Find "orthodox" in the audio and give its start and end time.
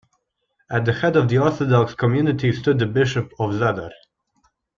1.37-1.93